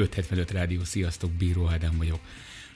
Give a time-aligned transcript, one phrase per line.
[0.00, 2.20] 575 Rádió, sziasztok, Bíró Ádám vagyok.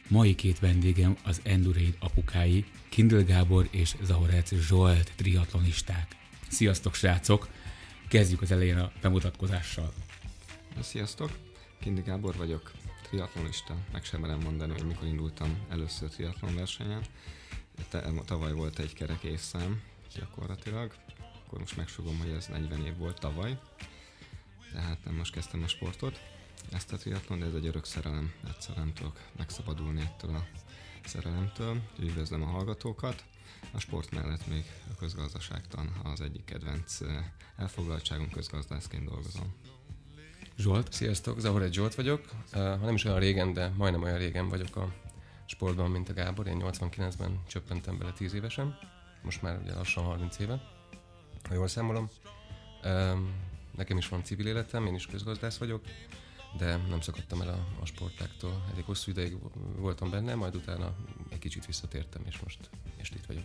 [0.08, 6.23] Mai két vendégem az Enduraid apukái, Kindle Gábor és Zahorec Zsolt triatlonisták.
[6.48, 7.48] Sziasztok, srácok!
[8.08, 9.92] Kezdjük az elején a bemutatkozással.
[10.80, 11.30] Sziasztok!
[11.80, 12.72] Kindi Gábor vagyok,
[13.02, 13.76] triatlonista.
[13.92, 17.02] Meg sem merem mondani, hogy mikor indultam először triatlon versenyen.
[18.24, 19.82] Tavaly volt egy kerek évszám
[20.14, 20.94] gyakorlatilag.
[21.46, 23.58] Akkor most megsugom, hogy ez 40 év volt tavaly.
[24.72, 26.20] Tehát nem most kezdtem a sportot
[26.72, 28.32] ezt a triatlon, de ez egy örök szerelem.
[28.48, 30.46] Egyszer nem tudok megszabadulni ettől a
[31.04, 31.80] szerelemtől.
[31.98, 33.24] Üdvözlöm a hallgatókat.
[33.72, 36.98] A sport mellett még a közgazdaságtan az egyik kedvenc
[37.56, 39.54] elfoglaltságunk, közgazdászként dolgozom.
[40.58, 40.92] Zsolt.
[40.92, 42.28] Sziasztok, Zahoret Zsolt vagyok.
[42.52, 44.92] Ha nem is olyan régen, de majdnem olyan régen vagyok a
[45.46, 46.46] sportban, mint a Gábor.
[46.46, 48.78] Én 89-ben csöppentem bele 10 évesen,
[49.22, 50.62] most már ugye lassan 30 éve,
[51.48, 52.08] ha jól számolom.
[53.76, 55.84] Nekem is van civil életem, én is közgazdász vagyok,
[56.56, 58.64] de nem szakadtam el a, a sportáktól.
[58.72, 59.36] Elég hosszú ideig
[59.76, 60.96] voltam benne, majd utána
[61.30, 63.44] egy kicsit visszatértem, és most, és itt vagyok.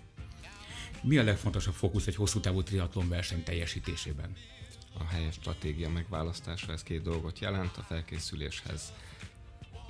[1.02, 4.35] Mi a legfontosabb fókusz egy hosszú távú triatlon verseny teljesítésében?
[4.97, 8.93] A helyes stratégia megválasztása, ez két dolgot jelent, a felkészüléshez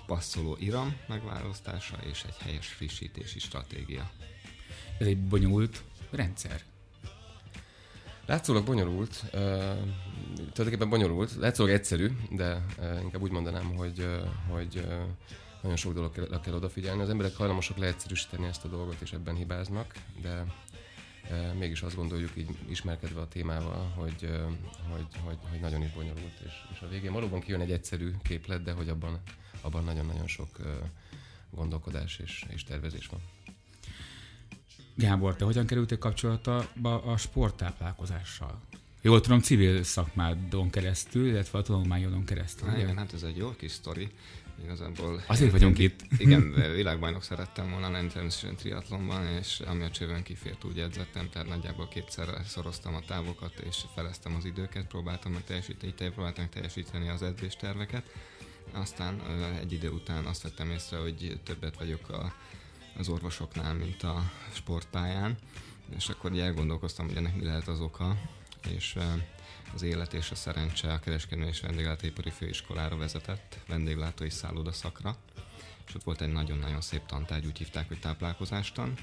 [0.06, 4.12] passzoló iram megválasztása és egy helyes frissítési stratégia.
[5.00, 6.64] Ez egy bonyolult rendszer.
[8.30, 9.32] Látszólag bonyolult, uh,
[10.36, 14.84] tulajdonképpen bonyolult, látszólag egyszerű, de uh, inkább úgy mondanám, hogy, uh, hogy uh,
[15.62, 17.02] nagyon sok dolog kell, kell odafigyelni.
[17.02, 20.46] Az emberek hajlamosak leegyszerűsíteni ezt a dolgot, és ebben hibáznak, de
[21.30, 24.42] uh, mégis azt gondoljuk így ismerkedve a témával, hogy, uh,
[24.92, 28.64] hogy, hogy, hogy nagyon is bonyolult, és, és a végén valóban kijön egy egyszerű képlet,
[28.64, 29.22] de hogy abban,
[29.62, 30.66] abban nagyon-nagyon sok uh,
[31.52, 33.20] gondolkodás és, és tervezés van.
[35.00, 38.62] Gábor, te hogyan kerültél kapcsolatba a sporttáplálkozással?
[39.02, 42.68] Jól tudom, civil szakmádon keresztül, illetve a tanulmányodon keresztül.
[42.68, 44.10] Há, igen, hát ez egy jó kis sztori.
[44.64, 45.24] Igazából...
[45.28, 46.00] Azért vagyunk én, itt.
[46.26, 51.48] Igen, világbajnok szerettem volna lenni természetesen triatlonban, és ami a csőben kifért, úgy edzettem, tehát
[51.48, 57.10] nagyjából kétszer szoroztam a távokat, és feleztem az időket, próbáltam meg teljesíteni, próbáltam meg teljesíteni
[57.10, 58.04] az edzésterveket.
[58.72, 59.22] Aztán
[59.60, 62.34] egy idő után azt vettem észre, hogy többet vagyok a
[63.00, 65.38] az orvosoknál, mint a sportpályán,
[65.96, 68.18] és akkor ugye elgondolkoztam, hogy ennek mi lehet az oka,
[68.70, 68.98] és
[69.74, 75.16] az élet és a szerencse a kereskedelmi és vendéglátóipari főiskolára vezetett vendéglátói szakra,
[75.88, 78.94] és ott volt egy nagyon-nagyon szép tantárgy, úgy hívták, hogy táplálkozástan,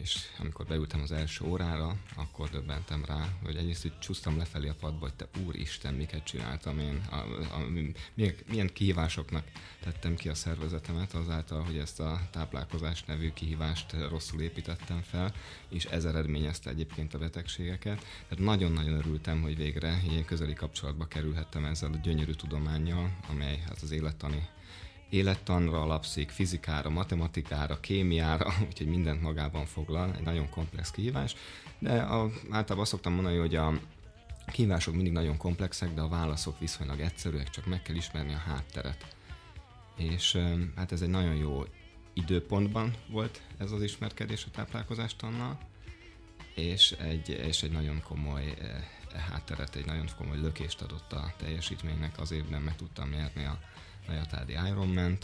[0.00, 4.74] és amikor beültem az első órára, akkor döbbentem rá, hogy egyrészt így csúsztam lefelé a
[4.80, 7.16] padba, hogy te úristen, miket csináltam én, a,
[7.54, 7.58] a,
[8.14, 9.44] milyen, milyen kihívásoknak
[9.80, 15.34] tettem ki a szervezetemet azáltal, hogy ezt a táplálkozás nevű kihívást rosszul építettem fel,
[15.68, 17.98] és ez eredményezte egyébként a betegségeket.
[18.28, 23.82] Tehát nagyon-nagyon örültem, hogy végre ilyen közeli kapcsolatba kerülhettem ezzel a gyönyörű tudományjal, amely hát
[23.82, 24.48] az élettani
[25.08, 31.34] élettanra alapszik, fizikára, matematikára, kémiára, úgyhogy mindent magában foglal, egy nagyon komplex kihívás,
[31.78, 33.72] de a, általában azt szoktam mondani, hogy a
[34.46, 39.16] kihívások mindig nagyon komplexek, de a válaszok viszonylag egyszerűek, csak meg kell ismerni a hátteret.
[39.96, 40.38] És
[40.76, 41.64] hát ez egy nagyon jó
[42.12, 45.58] időpontban volt ez az ismerkedés a táplálkozástannal,
[46.54, 52.20] és egy, és egy nagyon komoly e, hátteret, egy nagyon komoly lökést adott a teljesítménynek,
[52.20, 53.58] az évben meg tudtam nyerni a
[54.06, 55.18] Najatádi ironman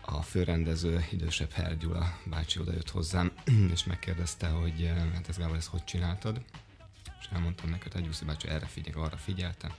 [0.00, 3.32] a főrendező, idősebb Herr Gyula bácsi odajött hozzám,
[3.74, 6.44] és megkérdezte, hogy eh, hát ez Gábor, ezt hogy csináltad?
[7.20, 9.72] És elmondtam neki, hogy Gyuszi bácsi, erre figyelj, arra figyeltem.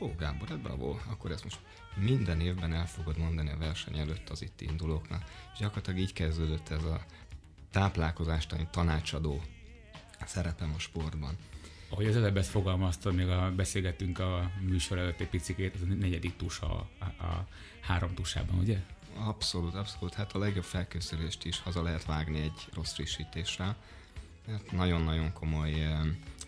[0.00, 1.58] Ó, Gábor, hát bravo, akkor ezt most
[1.94, 5.22] minden évben el fogod mondani a verseny előtt az itt indulóknak.
[5.52, 7.04] És gyakorlatilag így kezdődött ez a
[7.70, 9.42] táplálkozástani tanácsadó
[10.26, 11.36] szerepem a sportban.
[11.88, 15.94] Ahogy az előbb ezt fogalmaztad, még a, beszélgettünk a műsor előtt egy picikét, az a
[15.94, 17.46] negyedik tusa a, a, a
[17.80, 18.78] három tusában, ugye?
[19.18, 20.14] Abszolút, abszolút.
[20.14, 23.76] Hát a legjobb felkészülést is haza lehet vágni egy rossz frissítéssel.
[24.50, 25.86] Hát nagyon-nagyon komoly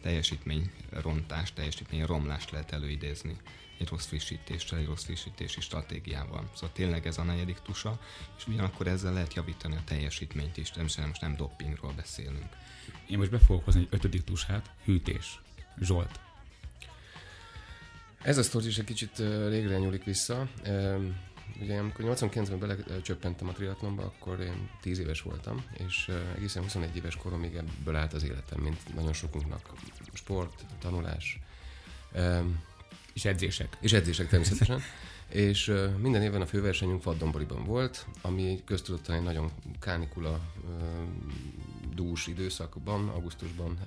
[0.02, 3.36] teljesítmény rontást, teljesítmény romlást lehet előidézni
[3.78, 6.50] egy rossz frissítéssel, egy rossz frissítési stratégiával.
[6.54, 8.00] Szóval tényleg ez a negyedik tusa,
[8.36, 12.56] és ugyanakkor ezzel lehet javítani a teljesítményt is, természetesen most nem dopingról beszélünk.
[13.08, 15.40] Én most be fogok hozni egy ötödik tusát, hűtés.
[15.80, 16.20] Zsolt.
[18.22, 19.18] Ez a sztori is egy kicsit
[19.48, 20.48] régre nyúlik vissza.
[21.60, 27.16] Ugye amikor 89-ben belecsöppentem a triatlonba, akkor én 10 éves voltam, és egészen 21 éves
[27.16, 29.70] koromig ebből állt az életem, mint nagyon sokunknak.
[30.12, 31.40] Sport, tanulás.
[33.12, 33.76] És edzések.
[33.80, 34.80] És edzések természetesen.
[35.28, 39.50] és minden évben a főversenyünk Vaddomboriban volt, ami köztudottan egy nagyon
[39.80, 40.40] kánikula
[41.98, 43.78] dús időszakban, augusztusban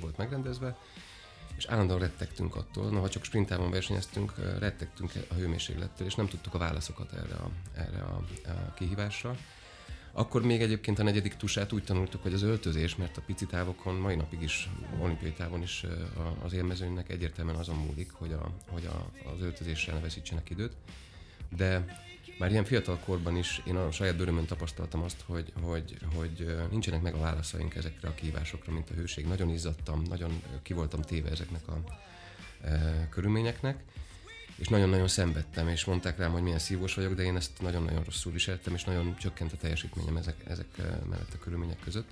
[0.00, 0.76] volt megrendezve,
[1.56, 6.54] és állandóan rettegtünk attól, na, ha csak sprintában versenyeztünk, rettegtünk a hőmérséklettől, és nem tudtuk
[6.54, 9.36] a válaszokat erre a, erre a, a kihívásra.
[10.12, 13.94] Akkor még egyébként a negyedik tusát úgy tanultuk, hogy az öltözés, mert a pici távokon,
[13.94, 14.70] mai napig is,
[15.00, 15.84] olimpiai távon is
[16.42, 20.76] az élmezőnynek egyértelműen azon múlik, hogy, a, hogy a, az öltözéssel ne veszítsenek időt.
[21.56, 21.84] De
[22.38, 27.02] már ilyen fiatal korban is én a saját bőrömön tapasztaltam azt, hogy, hogy, hogy nincsenek
[27.02, 29.26] meg a válaszaink ezekre a kihívásokra, mint a hőség.
[29.26, 31.82] Nagyon izzadtam, nagyon ki voltam téve ezeknek a
[32.62, 33.82] e, körülményeknek,
[34.56, 38.32] és nagyon-nagyon szenvedtem, és mondták rám, hogy milyen szívós vagyok, de én ezt nagyon-nagyon rosszul
[38.32, 40.66] viseltem, és nagyon csökkent a teljesítményem ezek, ezek
[41.08, 42.08] mellett a körülmények között.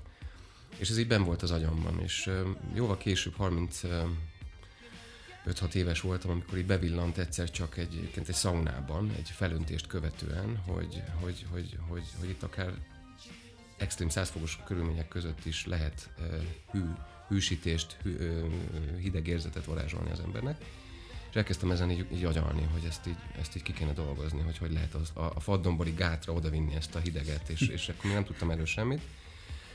[0.77, 2.31] És ez így ben volt az agyamban, és
[2.75, 3.81] jóval később, 30
[5.47, 11.03] 5-6 éves voltam, amikor így bevillant egyszer csak egy, egy szaunában, egy felöntést követően, hogy,
[11.21, 12.73] hogy, hogy, hogy, hogy itt akár
[13.77, 16.11] extrém százfokos körülmények között is lehet
[16.71, 16.85] hű,
[17.29, 18.17] hűsítést, hű,
[19.01, 20.65] hideg érzetet varázsolni az embernek.
[21.31, 24.59] És elkezdtem ezen így, így agyalni, hogy ezt így, ezt így ki kéne dolgozni, hogy
[24.59, 28.15] hogy lehet az, a, a faddombori gátra odavinni ezt a hideget, és, és akkor még
[28.15, 29.01] nem tudtam erről semmit.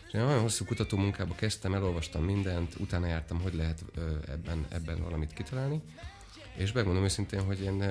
[0.07, 3.83] És én nagyon hosszú kutató munkába kezdtem, elolvastam mindent, utána jártam, hogy lehet
[4.27, 5.81] ebben, ebben valamit kitalálni.
[6.55, 7.83] És megmondom őszintén, hogy én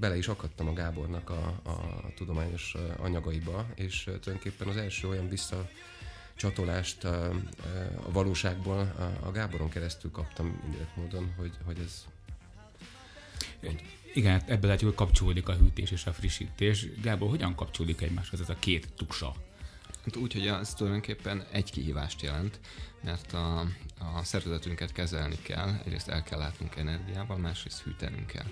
[0.00, 5.68] bele is akadtam a Gábornak a, a tudományos anyagaiba, és tulajdonképpen az első olyan vissza
[6.34, 7.30] csatolást a,
[8.06, 12.04] a valóságból a, a Gáboron keresztül kaptam indirekt módon, hogy, hogy ez...
[14.14, 17.00] Igen, hát ebből lehet, hogy kapcsolódik a hűtés és a frissítés.
[17.02, 19.34] Gábor, hogyan kapcsolódik egymáshoz ez a két tuksa?
[20.04, 22.60] Hát úgy, hogy ez tulajdonképpen egy kihívást jelent,
[23.04, 23.60] mert a,
[23.98, 28.46] a szervezetünket kezelni kell, egyrészt el kell látnunk energiával, másrészt hűtenünk kell.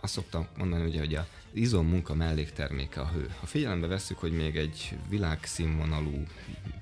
[0.00, 3.34] Azt szoktam mondani, ugye, hogy a izom munka mellékterméke a hő.
[3.40, 6.22] Ha figyelembe veszük, hogy még egy világszínvonalú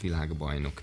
[0.01, 0.81] világbajnok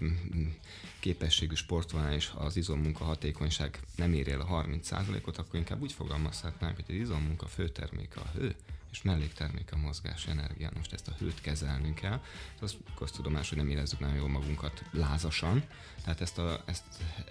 [0.99, 6.75] képességű sportvonal és az izommunka hatékonyság nem ér el a 30%-ot, akkor inkább úgy fogalmazhatnánk,
[6.75, 8.55] hogy az izommunka főterméke a hő,
[8.93, 10.71] és melléktermék a mozgás energia.
[10.75, 12.21] Most ezt a hőt kezelnünk kell.
[12.59, 15.63] Az tudomás, hogy nem érezzük nagyon jól magunkat lázasan,
[16.03, 16.83] tehát ezt a, ezt,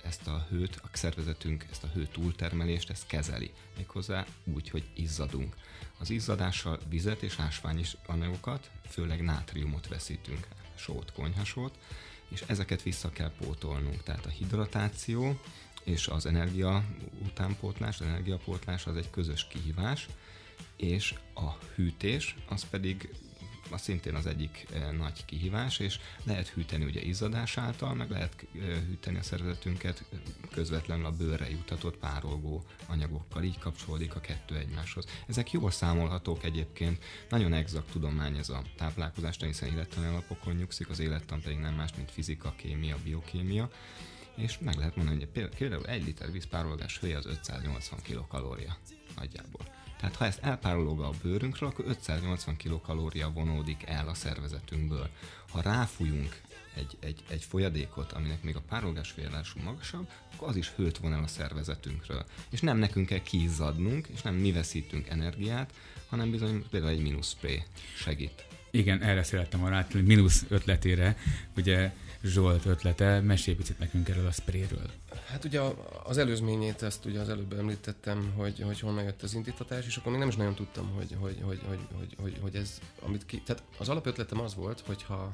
[0.05, 3.53] ezt a hőt, a szervezetünk ezt a hő túltermelést, ezt kezeli.
[3.76, 5.56] Méghozzá úgy, hogy izzadunk.
[5.99, 11.79] Az izzadással vizet és ásványi anyagokat, főleg nátriumot veszítünk, sót, konyhasót,
[12.29, 14.03] és ezeket vissza kell pótolnunk.
[14.03, 15.41] Tehát a hidratáció
[15.85, 16.85] és az energia
[17.25, 20.09] utánpótlás, az energiapótlás az egy közös kihívás,
[20.76, 23.08] és a hűtés az pedig
[23.72, 28.46] az szintén az egyik e, nagy kihívás, és lehet hűteni ugye izzadás által, meg lehet
[28.54, 30.04] e, hűteni a szervezetünket
[30.50, 35.06] közvetlenül a bőrre jutatott párolgó anyagokkal, így kapcsolódik a kettő egymáshoz.
[35.26, 40.99] Ezek jól számolhatók egyébként, nagyon exakt tudomány ez a táplálkozás, hiszen élettani alapokon nyugszik, az
[40.99, 43.70] élettan pedig nem más, mint fizika, kémia, biokémia,
[44.37, 48.76] és meg lehet mondani, hogy például egy liter vízpárolgás hője az 580 kilokalória
[49.16, 49.81] nagyjából.
[50.02, 55.08] Tehát ha ezt elpárolog a bőrünkről, akkor 580 kilokalória vonódik el a szervezetünkből.
[55.50, 56.40] Ha ráfújunk
[56.75, 61.12] egy, egy, egy folyadékot, aminek még a párolgás félelású magasabb, akkor az is hőt von
[61.12, 62.25] el a szervezetünkről.
[62.50, 65.73] És nem nekünk kell kiizzadnunk, és nem mi veszítünk energiát,
[66.09, 67.62] hanem bizony például egy mínusz spray
[67.97, 68.47] segít.
[68.71, 71.16] Igen, erre szerettem volna átlenni, mínusz ötletére.
[71.56, 71.92] Ugye
[72.23, 74.90] Zsolt ötlete, mesélj picit nekünk erről a sprayről.
[75.26, 75.61] Hát ugye
[76.05, 80.11] az előzményét, ezt ugye az előbb említettem, hogy, hogy honnan jött az indítatás, és akkor
[80.11, 83.43] még nem is nagyon tudtam, hogy, hogy, hogy, hogy, hogy, hogy, hogy ez, amit ki,
[83.43, 85.33] tehát az alapötletem az volt, hogy ha,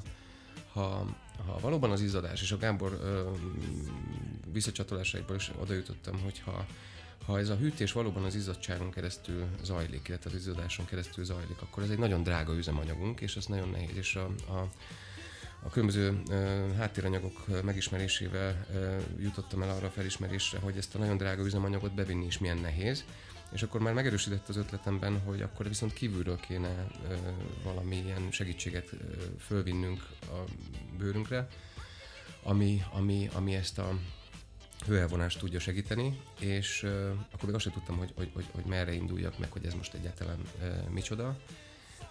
[0.73, 1.05] ha,
[1.45, 3.31] ha valóban az izzadás, és a Gábor ö,
[4.51, 6.65] visszacsatolásaiból is oda jutottam, hogy ha,
[7.25, 11.83] ha ez a hűtés valóban az izzadságon keresztül zajlik, illetve az izzadáson keresztül zajlik, akkor
[11.83, 14.69] ez egy nagyon drága üzemanyagunk, és ez nagyon nehéz, és a, a
[15.63, 16.21] a különböző
[16.77, 18.65] háttéranyagok megismerésével
[19.19, 23.03] jutottam el arra a felismerésre, hogy ezt a nagyon drága üzemanyagot bevinni is milyen nehéz,
[23.51, 26.87] és akkor már megerősített az ötletemben, hogy akkor viszont kívülről kéne
[27.63, 28.89] valamilyen segítséget
[29.39, 30.43] fölvinnünk a
[30.97, 31.47] bőrünkre,
[32.43, 33.99] ami, ami, ami ezt a
[34.85, 36.91] hőelvonást tudja segíteni, és uh,
[37.31, 39.93] akkor még azt sem tudtam, hogy, hogy, hogy, hogy merre induljak, meg hogy ez most
[39.93, 41.37] egyáltalán uh, micsoda,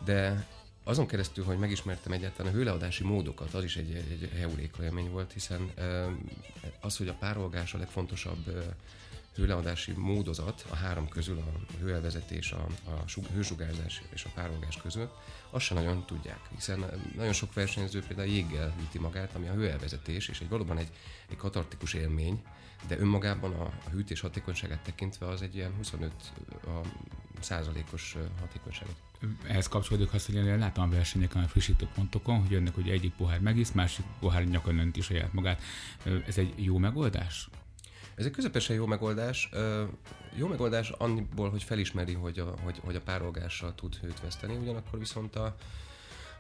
[0.05, 0.47] de
[0.89, 5.33] azon keresztül, hogy megismertem egyáltalán a hőleadási módokat, az is egy, egy heuréka élmény volt,
[5.33, 5.73] hiszen
[6.81, 8.75] az, hogy a párolgás a legfontosabb
[9.35, 15.13] hőleadási módozat a három közül, a hőelvezetés, a, a hősugárzás és a párolgás között,
[15.51, 16.85] azt sem nagyon tudják, hiszen
[17.17, 20.91] nagyon sok versenyző például jéggel hűti magát, ami a hőelvezetés, és egy valóban egy,
[21.31, 22.43] egy katartikus élmény,
[22.87, 26.13] de önmagában a, a hűtés hatékonyságát tekintve az egy ilyen 25
[26.67, 26.81] a
[27.41, 28.95] százalékos hatékonyságot.
[29.47, 33.15] Ehhez kapcsolódik azt, hogy én látom a versenyeken, a frissítő pontokon, hogy jönnek, hogy egyik
[33.15, 35.63] pohár megisz, másik pohár nyakon önti saját magát.
[36.27, 37.49] Ez egy jó megoldás?
[38.15, 39.51] Ez egy közepesen jó megoldás.
[40.35, 44.99] Jó megoldás annyiból, hogy felismeri, hogy a, hogy, hogy a párolgással tud hőt veszteni, ugyanakkor
[44.99, 45.57] viszont a,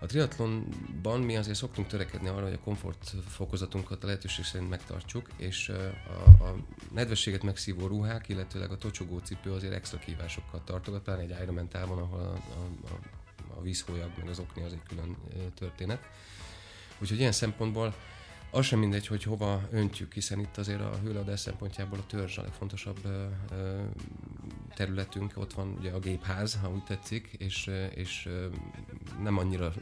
[0.00, 5.28] a triatlonban mi azért szoktunk törekedni arra, hogy a komfort fokozatunkat a lehetőség szerint megtartsuk,
[5.36, 6.54] és a, a
[6.94, 11.98] nedvességet megszívó ruhák, illetőleg a tocsogó cipő azért extra kívásokkal tartogat, pláne egy Ironman távon,
[11.98, 15.16] ahol a, a, a, a vízhólyag meg az okni az egy külön
[15.54, 16.02] történet.
[16.98, 17.94] Úgyhogy ilyen szempontból
[18.50, 22.42] az sem mindegy, hogy hova öntjük, hiszen itt azért a hőleadás szempontjából a törzs a
[22.42, 22.98] legfontosabb
[24.74, 28.28] területünk, ott van ugye a gépház, ha úgy tetszik, és, és
[29.22, 29.72] nem annyira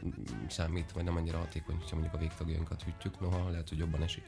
[0.47, 4.23] számít, vagy nem annyira hatékony, hogyha mondjuk a végtagjainkat hűtjük, noha lehet, hogy jobban esik.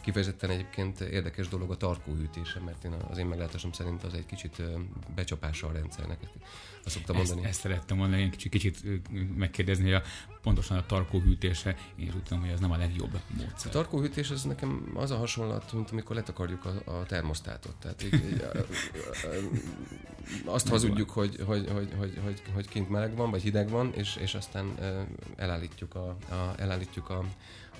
[0.00, 4.62] Kifejezetten egyébként érdekes dolog a tarkóhűtése, mert én az én meglátásom szerint az egy kicsit
[5.14, 6.18] becsapása a rendszernek.
[6.84, 7.48] Azt szoktam ezt, mondani.
[7.48, 8.82] Ezt szerettem mondani, én kicsit, kicsit
[9.36, 10.02] megkérdezni, hogy a,
[10.42, 13.66] pontosan a tarkóhűtése, én is tudom, hogy ez nem a legjobb módszer.
[13.66, 17.74] A tarkóhűtés az nekem az a hasonlat, mint amikor letakarjuk a, a termosztátot.
[17.76, 18.62] Tehát így, így, a, a,
[20.46, 23.92] a, azt hazudjuk, hogy, hogy, hogy, hogy, hogy, hogy kint meleg van, vagy hideg van,
[23.94, 24.74] és, és aztán
[25.36, 27.24] elállítjuk a, a, elállítjuk a,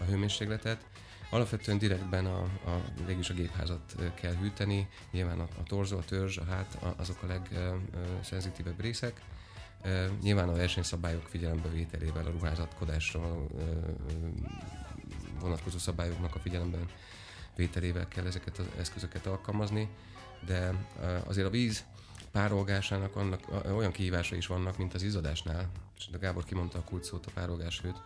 [0.00, 0.84] a hőmérsékletet
[1.30, 6.38] Alapvetően direktben a, a, végülis a gépházat kell hűteni, nyilván a, a torzó, a törzs,
[6.38, 9.20] a hát, azok a legszenzitívebb részek.
[10.22, 13.46] Nyilván a versenyszabályok figyelembevételével, a ruházatkodásra
[15.40, 16.88] vonatkozó szabályoknak a figyelemben
[17.56, 19.88] vételével kell ezeket az eszközöket alkalmazni,
[20.46, 20.74] de
[21.24, 21.84] azért a víz
[22.32, 23.40] párolgásának annak,
[23.74, 28.02] olyan kihívása is vannak, mint az izzadásnál, és a Gábor kimondta a kulcsszót, a párolgáshőt,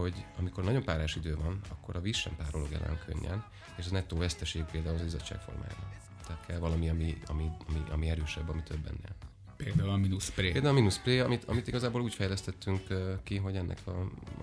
[0.00, 3.44] hogy amikor nagyon párás idő van, akkor a víz sem párolog el olyan könnyen,
[3.76, 5.88] és az nettó veszteség például az izzadság formájában.
[6.26, 9.16] Tehát kell valami, ami, ami, ami, ami erősebb, ami több ennél.
[9.56, 10.52] Például a minus spray.
[10.52, 12.82] Például a minus spray, amit, amit igazából úgy fejlesztettünk
[13.22, 13.90] ki, hogy ennek a,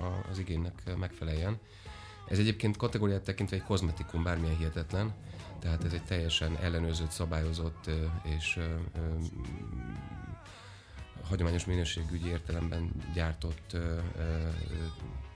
[0.02, 1.60] a, az igénynek megfeleljen.
[2.28, 5.14] Ez egyébként kategóriát tekintve egy kozmetikum, bármilyen hihetetlen,
[5.60, 7.90] tehát ez egy teljesen ellenőrzött, szabályozott
[8.24, 8.60] és
[11.24, 14.48] hagyományos minőségügyi értelemben gyártott ö, ö,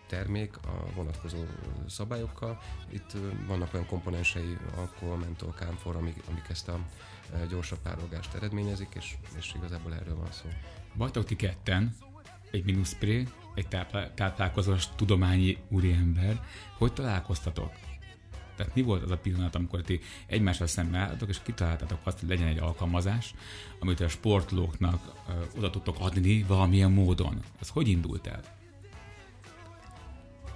[0.08, 1.38] termék a vonatkozó
[1.88, 2.62] szabályokkal.
[2.90, 3.12] Itt
[3.48, 6.80] vannak olyan komponensei, alkohol, mentol, kámfor, amik, amik ezt a
[7.50, 10.50] gyorsabb párolgást eredményezik, és, és igazából erről van szó.
[10.94, 11.96] Vagytok ti ketten,
[12.52, 16.46] egy minuszpré, egy táplá- táplálkozós tudományi úriember.
[16.78, 17.72] Hogy találkoztatok?
[18.56, 22.30] Tehát mi volt az a pillanat, amikor ti egymással szemben álltatok, és kitaláltatok azt, hogy
[22.30, 23.34] legyen egy alkalmazás,
[23.80, 27.40] amit a sportlóknak ö, oda tudtok adni valamilyen módon?
[27.60, 28.42] Az hogy indult el?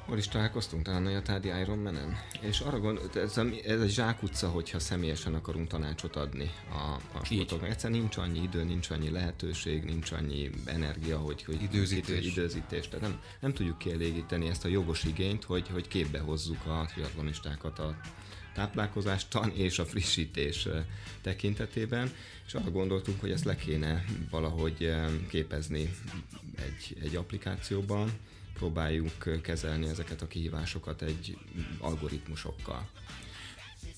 [0.09, 0.83] Hol is találkoztunk?
[0.83, 2.17] Talán a Jatádi Iron Man-en?
[2.41, 7.25] És arra gond, ez, a, ez egy zsákutca, hogyha személyesen akarunk tanácsot adni a, a
[7.25, 7.69] sportoknak.
[7.69, 12.25] Egyszerűen nincs annyi idő, nincs annyi lehetőség, nincs annyi energia, hogy, hogy időzítés.
[12.25, 12.87] időzítés.
[12.87, 17.79] Tehát nem, nem tudjuk kielégíteni ezt a jogos igényt, hogy, hogy képbe hozzuk a triatlonistákat
[17.79, 17.99] a
[18.53, 20.67] táplálkozástan és a frissítés
[21.21, 22.11] tekintetében,
[22.45, 24.91] és arra gondoltunk, hogy ezt le kéne valahogy
[25.27, 25.93] képezni
[26.55, 28.11] egy, egy applikációban,
[28.59, 31.37] próbáljuk kezelni ezeket a kihívásokat egy
[31.77, 32.87] algoritmusokkal.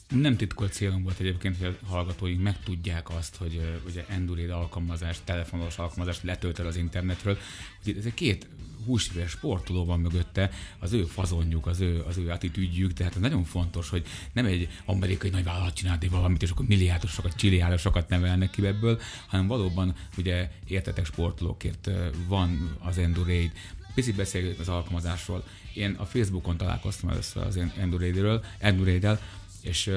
[0.10, 5.78] Nem titkolt célom volt egyébként, hogy a hallgatóink megtudják azt, hogy ugye Endurade alkalmazást, telefonos
[5.78, 7.38] alkalmazást letöltöd az internetről.
[7.86, 8.48] Ugye ez egy két
[8.86, 13.90] húsvér sportoló van mögötte, az ő fazonjuk, az ő, az ő attitűdjük, tehát nagyon fontos,
[13.90, 19.00] hogy nem egy amerikai nagy vállalat csinált valamit, és akkor milliárdosokat, csilliárdosokat nevelnek ki ebből,
[19.28, 21.90] hanem valóban ugye értetek sportolókért
[22.28, 23.52] van az Endurade,
[23.94, 25.44] Picit beszélgetünk az alkalmazásról.
[25.74, 29.20] Én a Facebookon találkoztam először az Endurade-ről, Endurade
[29.62, 29.92] és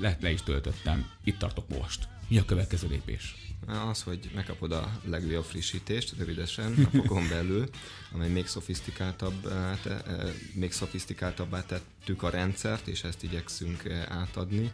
[0.00, 1.10] le, le is töltöttem.
[1.24, 2.08] Itt tartok most.
[2.28, 3.34] Mi a következő lépés?
[3.66, 7.68] Az, hogy megkapod a legújabb frissítést, rövidesen, napokon belül,
[8.12, 9.52] amely még szofisztikáltabb,
[9.82, 10.02] te,
[10.54, 14.72] még szofisztikáltabbá tettük a rendszert, és ezt igyekszünk átadni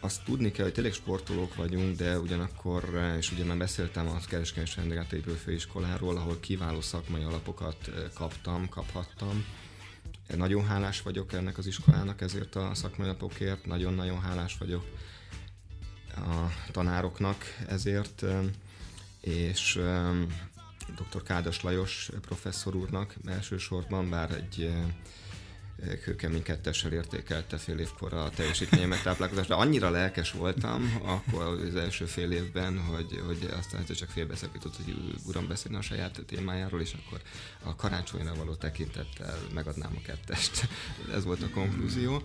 [0.00, 4.70] azt tudni kell, hogy tényleg sportolók vagyunk, de ugyanakkor, és ugye már beszéltem a kereskedelmi
[4.76, 9.44] rendelátépő főiskoláról, ahol kiváló szakmai alapokat kaptam, kaphattam.
[10.36, 14.84] Nagyon hálás vagyok ennek az iskolának ezért a szakmai alapokért, nagyon-nagyon hálás vagyok
[16.16, 18.24] a tanároknak ezért,
[19.20, 19.80] és
[20.96, 21.22] dr.
[21.22, 24.70] Kádas Lajos professzor úrnak elsősorban, bár egy
[26.04, 32.04] kőkemény kettessel értékelte fél évkor a teljesítményemet táplálkozás, de annyira lelkes voltam akkor az első
[32.04, 34.94] fél évben, hogy, hogy aztán csak félbeszakított, hogy
[35.26, 37.20] uram beszélni a saját témájáról, és akkor
[37.62, 40.68] a karácsonyra való tekintettel megadnám a kettest.
[41.14, 42.22] Ez volt a konklúzió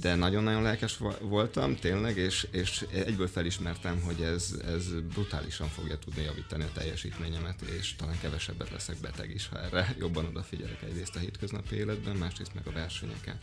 [0.00, 6.22] de nagyon-nagyon lelkes voltam, tényleg, és, és egyből felismertem, hogy ez, ez brutálisan fogja tudni
[6.22, 11.18] javítani a teljesítményemet, és talán kevesebbet leszek beteg is, ha erre jobban odafigyelek egyrészt a
[11.18, 13.38] hétköznapi életben, másrészt meg a versenyeken.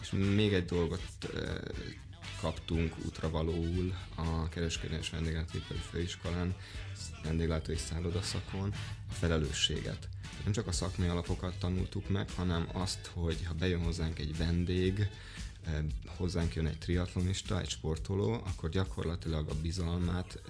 [0.00, 1.02] És még egy dolgot
[2.40, 6.54] kaptunk útravalóul a kereskedelmi és vendéglátóipari főiskolán,
[7.22, 8.72] vendéglátói szállodaszakon,
[9.10, 10.08] a felelősséget.
[10.44, 15.08] Nem csak a szakmai alapokat tanultuk meg, hanem azt, hogy ha bejön hozzánk egy vendég,
[16.06, 20.42] hozzánk jön egy triatlonista, egy sportoló, akkor gyakorlatilag a bizalmát,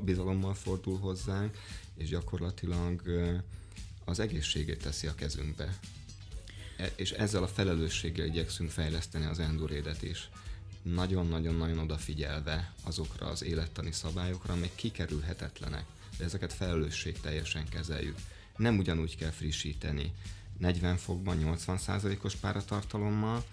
[0.00, 1.56] bizalommal fordul hozzánk,
[1.96, 3.02] és gyakorlatilag
[4.04, 5.78] az egészségét teszi a kezünkbe.
[6.76, 10.28] E, és ezzel a felelősséggel igyekszünk fejleszteni az endurédet is.
[10.82, 15.84] Nagyon-nagyon-nagyon odafigyelve azokra az élettani szabályokra, amik kikerülhetetlenek,
[16.18, 18.18] de ezeket felelősség teljesen kezeljük.
[18.56, 20.12] Nem ugyanúgy kell frissíteni
[20.58, 23.44] 40 fokban 80%-os páratartalommal,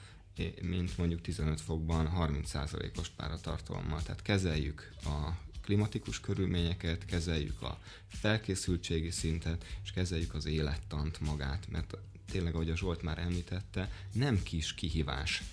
[0.61, 4.01] mint mondjuk 15 fokban 30%-os páratartalommal.
[4.03, 5.29] Tehát kezeljük a
[5.61, 11.97] klimatikus körülményeket, kezeljük a felkészültségi szintet, és kezeljük az élettant magát, mert
[12.31, 15.43] tényleg, ahogy a Zsolt már említette, nem kis kihívás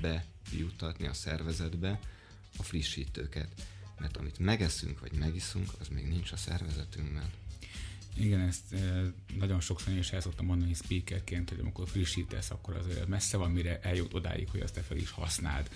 [0.00, 2.00] bejutatni a szervezetbe
[2.56, 3.48] a frissítőket,
[3.98, 7.30] mert amit megeszünk vagy megiszunk, az még nincs a szervezetünkben.
[8.16, 8.74] Igen, ezt
[9.38, 13.80] nagyon sokszor is el szoktam mondani speakerként, hogy amikor frissítesz, akkor az messze van, mire
[13.80, 15.70] eljut odáig, hogy azt te fel is használd.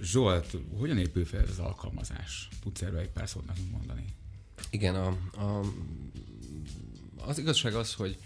[0.00, 2.48] Zsolt, hogyan épül fel ez az alkalmazás?
[2.60, 4.04] Tudsz erről egy pár szót nekünk mondani?
[4.70, 5.60] Igen, a, a,
[7.16, 8.18] az igazság az, hogy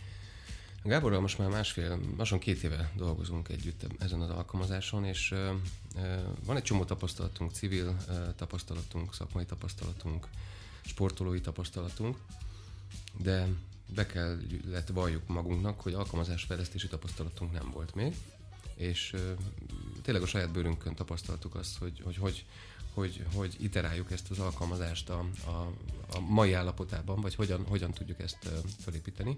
[0.87, 5.51] Gáborral most már másfél, lassan két éve dolgozunk együtt ezen az alkalmazáson, és uh,
[6.45, 10.29] van egy csomó tapasztalatunk, civil uh, tapasztalatunk, szakmai tapasztalatunk,
[10.85, 12.17] sportolói tapasztalatunk,
[13.23, 13.49] de
[13.95, 18.15] be kellett valljuk magunknak, hogy alkalmazásfejlesztési tapasztalatunk nem volt még,
[18.77, 19.15] és
[20.03, 22.45] tényleg a saját bőrünkön tapasztaltuk azt, hogy hogy, hogy,
[22.95, 25.73] hogy, hogy iteráljuk ezt az alkalmazást a, a,
[26.17, 29.37] a mai állapotában, vagy hogyan, hogyan tudjuk ezt felépíteni.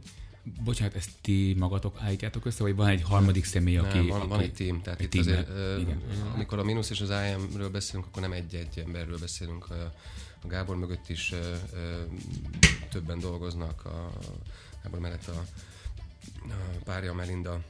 [0.65, 3.97] Bocsánat, ezt ti magatok állítjátok össze, vagy van egy harmadik személy, aki...
[3.97, 6.03] Nem, van, aki, van egy tím, tehát itt azért, uh, igen.
[6.35, 9.67] amikor a mínusz és az IM-ről beszélünk, akkor nem egy-egy emberről beszélünk,
[10.43, 12.03] a Gábor mögött is ö, ö,
[12.91, 14.13] többen dolgoznak, a
[14.83, 15.45] Gábor mellett a,
[16.49, 17.61] a párja Melinda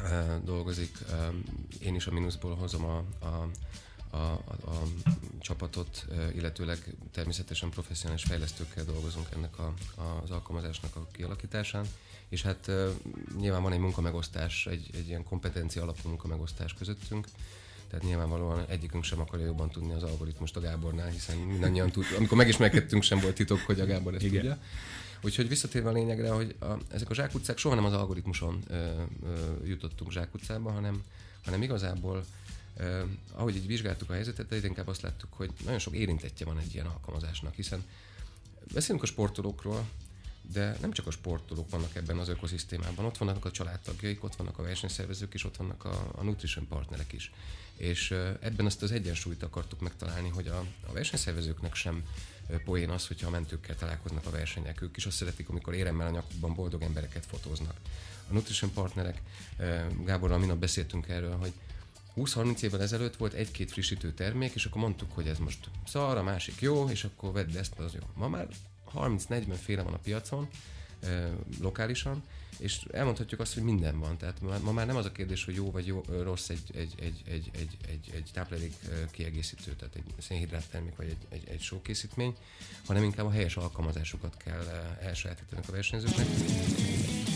[0.00, 1.28] ö, dolgozik, ö,
[1.80, 3.48] én is a mínuszból hozom a, a
[4.14, 4.82] a, a, a
[5.40, 9.74] csapatot, illetőleg természetesen professzionális fejlesztőkkel dolgozunk ennek a,
[10.22, 11.86] az alkalmazásnak a kialakításán,
[12.28, 12.70] és hát
[13.36, 17.26] nyilván van egy munkamegosztás, egy, egy ilyen kompetencia alapú munkamegosztás közöttünk,
[17.88, 22.36] tehát nyilvánvalóan egyikünk sem akarja jobban tudni az algoritmust a Gábornál, hiszen mindannyian tud, amikor
[22.36, 24.40] megismerkedtünk sem volt titok, hogy a Gábor ezt Igen.
[24.40, 24.58] tudja.
[25.22, 29.64] Úgyhogy visszatérve a lényegre, hogy a, ezek a zsákutcák soha nem az algoritmuson ö, ö,
[29.64, 31.02] jutottunk zsákutcába, hanem,
[31.44, 32.24] hanem igazából
[32.76, 36.58] ö, ahogy így vizsgáltuk a helyzetet, egyre inkább azt láttuk, hogy nagyon sok érintettje van
[36.58, 37.84] egy ilyen alkalmazásnak, hiszen
[38.72, 39.84] beszélünk a sportolókról,
[40.52, 44.58] de nem csak a sportolók vannak ebben az ökoszisztémában, ott vannak a családtagjaik, ott vannak
[44.58, 47.32] a versenyszervezők és ott vannak a, a nutrition partnerek is.
[47.76, 52.04] És ebben azt az egyensúlyt akartuk megtalálni, hogy a, a versenyszervezőknek sem
[52.64, 54.82] poén az, hogyha a mentőkkel találkoznak a versenyek.
[54.82, 57.76] Ők is azt szeretik, amikor éremmel a nyakukban boldog embereket fotóznak.
[58.30, 59.22] A nutrition partnerek,
[60.04, 61.52] Gáborral minap beszéltünk erről, hogy
[62.16, 66.22] 20-30 évvel ezelőtt volt egy-két frissítő termék, és akkor mondtuk, hogy ez most szar, a
[66.22, 68.00] másik jó, és akkor vedd ezt, az jó.
[68.14, 68.48] Ma már
[68.92, 70.48] 30-40 féle van a piacon,
[71.60, 72.22] lokálisan,
[72.58, 74.16] és elmondhatjuk azt, hogy minden van.
[74.16, 77.22] Tehát ma, már nem az a kérdés, hogy jó vagy jó, rossz egy, egy, egy,
[77.28, 78.74] egy, egy, egy, egy táplálék
[79.10, 82.36] kiegészítő, tehát egy szénhidrát termék vagy egy, egy, egy sókészítmény,
[82.86, 86.26] hanem inkább a helyes alkalmazásukat kell elsajátítani a versenyzőknek.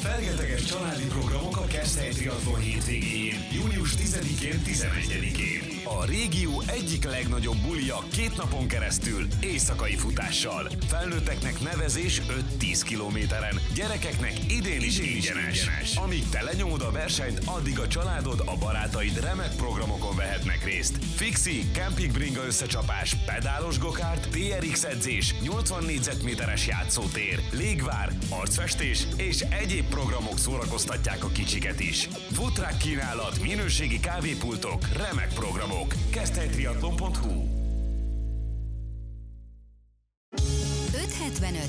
[0.00, 5.78] Fergeteges családi programok a Keszthely Triathlon hétvégén, június 10-én, 11-én.
[5.84, 10.70] A régió egyik legnagyobb bulia két napon keresztül, éjszakai futással.
[10.86, 12.22] Felnőtteknek nevezés
[12.60, 15.58] 5-10 kilométeren, gyerekeknek idén is ingyenes.
[15.58, 15.96] ingyenes.
[15.96, 21.04] Amíg te lenyomod a versenyt, addig a családod, a barátaid remek programokon vehetnek részt.
[21.14, 30.38] Fixi, campingbringa összecsapás, pedálos gokárt, TRX edzés, 80 négyzetméteres játszótér, légvár, arcfestés és egyéb programok
[30.38, 32.08] szórakoztatják a kicsiket is.
[32.32, 35.94] Futrák kínálat, minőségi kávépultok, remek programok.
[36.10, 37.47] Keszthelytriatlon.hu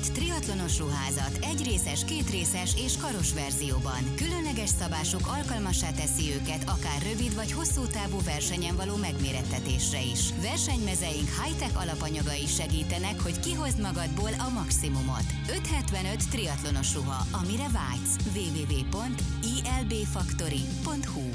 [0.00, 4.14] 95 triatlonos ruházat egyrészes, kétrészes és karos verzióban.
[4.16, 10.20] Különleges szabásuk alkalmassá teszi őket akár rövid vagy hosszú távú versenyen való megmérettetésre is.
[10.42, 15.24] Versenymezeink high-tech alapanyagai segítenek, hogy kihozd magadból a maximumot.
[15.48, 18.16] 575 triatlonos ruha, amire vágysz.
[18.34, 21.30] www.ilbfactory.hu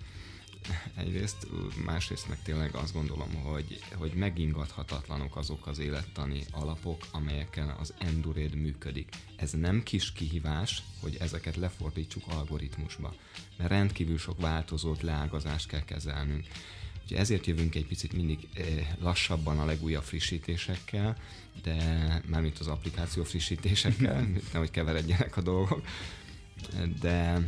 [0.95, 1.47] Egyrészt,
[1.85, 8.55] másrészt meg tényleg azt gondolom, hogy, hogy megingathatatlanok azok az élettani alapok, amelyekkel az enduréd
[8.55, 9.09] működik.
[9.35, 13.15] Ez nem kis kihívás, hogy ezeket lefordítsuk algoritmusba,
[13.57, 16.45] mert rendkívül sok változót, leágazást kell kezelnünk.
[17.09, 18.65] Úgyhogy ezért jövünk egy picit mindig eh,
[18.99, 21.17] lassabban a legújabb frissítésekkel,
[21.63, 25.85] de mármint az applikáció frissítésekkel, nehogy keveredjenek a dolgok,
[26.99, 27.41] de,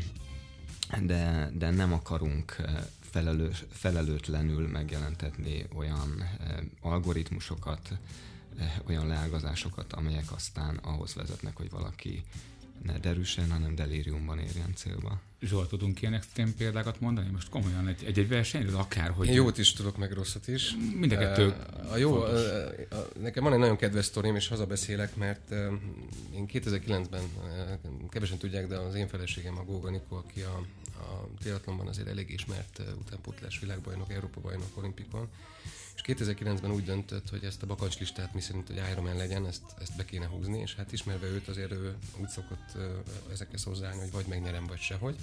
[1.01, 7.97] de, de nem akarunk eh, felelős, felelőtlenül megjelentetni olyan eh, algoritmusokat,
[8.87, 12.23] olyan leágazásokat, amelyek aztán ahhoz vezetnek, hogy valaki
[12.83, 15.21] ne derűsen, hanem delíriumban érjen célba.
[15.41, 17.29] Zsolt, tudunk ilyen extrém példákat mondani?
[17.29, 19.27] Most komolyan egy, egy, egy versenyről akár, hogy...
[19.27, 20.75] Én jót is tudok, meg rosszat is.
[20.95, 21.55] Mind a kettő
[21.91, 22.37] a jó, a,
[22.89, 25.51] a, nekem van egy nagyon kedves sztorim, és hazabeszélek, mert
[26.35, 27.23] én 2009-ben,
[28.09, 30.65] kevesen tudják, de az én feleségem a Góga Nikó, aki a,
[30.97, 35.29] a triatlonban azért elég ismert utánpótlás világbajnok, Európa bajnok olimpikon,
[35.95, 39.95] és 2009-ben úgy döntött, hogy ezt a bakancslistát mi szerint, hogy Ironman legyen, ezt, ezt
[39.95, 42.77] be kéne húzni, és hát ismerve őt azért ő úgy szokott
[43.31, 45.15] ezekhez hozzáállni, hogy vagy megnyerem, vagy sehogy.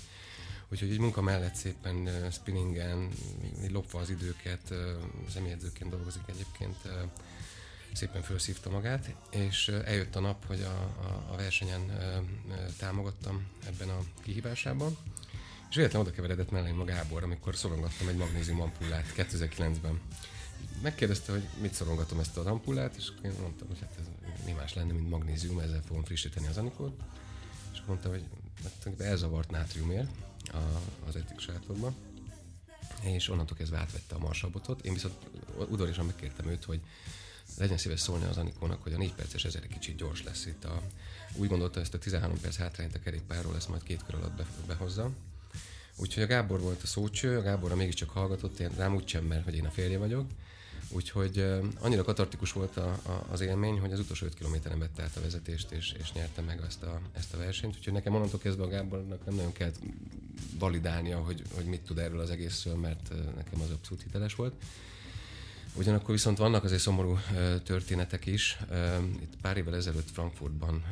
[0.69, 3.09] Úgyhogy egy munka mellett szépen spinningen,
[3.71, 4.75] lopva az időket,
[5.29, 6.77] személyedzőként dolgozik egyébként,
[7.93, 11.99] szépen felszívta magát, és eljött a nap, hogy a, a, a versenyen
[12.79, 14.97] támogattam ebben a kihívásában,
[15.71, 20.01] és véletlenül oda keveredett mellém a Gábor, amikor szorongattam egy magnézium ampullát 2009-ben
[20.83, 24.07] megkérdezte, hogy mit szorongatom ezt a ampullát, és én mondtam, hogy hát ez
[24.44, 27.03] mi más lenne, mint magnézium, ezzel fogom frissíteni az anikót.
[27.73, 28.25] És mondta, hogy
[28.62, 30.11] hát, elzavart nátriumért
[31.09, 31.94] az etik sátorban,
[33.03, 34.85] és onnantól kezdve átvette a marsabotot.
[34.85, 35.14] Én viszont
[35.68, 36.81] udvariasan megkértem őt, hogy
[37.57, 40.64] legyen szíves szólni az Anikónak, hogy a 4 perces ezer kicsit gyors lesz itt.
[40.64, 40.83] A,
[41.35, 44.47] úgy gondolta, ezt a 13 perc hátrányt a kerékpárról ezt majd két kör alatt be,
[44.66, 45.11] behozza.
[45.97, 49.44] Úgyhogy a Gábor volt a szócső, a Gáborra mégiscsak hallgatott, én rám úgy sem, mert
[49.44, 50.31] hogy én a férje vagyok,
[50.90, 51.46] Úgyhogy
[51.81, 55.20] annyira katartikus volt a, a, az élmény, hogy az utolsó 5 kilométeren vette át a
[55.20, 57.77] vezetést, és, és nyerte meg ezt a, ezt a versenyt.
[57.77, 59.79] Úgyhogy nekem onnantól kezdve a Gábornak nem nagyon kellett
[60.59, 64.55] validálnia, hogy, hogy mit tud erről az egészről, mert nekem az abszolút hiteles volt.
[65.74, 67.18] Ugyanakkor viszont vannak azért szomorú
[67.64, 68.59] történetek is.
[69.20, 70.85] Itt pár évvel ezelőtt Frankfurtban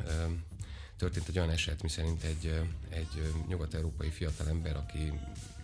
[0.97, 5.13] történt egy olyan eset, miszerint egy, egy nyugat-európai fiatalember, aki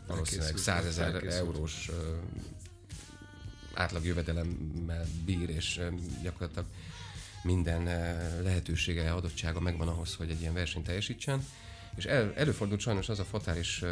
[0.07, 1.89] valószínűleg 100 ezer eurós
[3.73, 5.81] átlag jövedelemmel bír, és
[6.21, 6.65] gyakorlatilag
[7.43, 7.83] minden
[8.43, 11.45] lehetősége, adottsága megvan ahhoz, hogy egy ilyen versenyt teljesítsen.
[11.95, 13.83] És el, előfordult sajnos az a fatális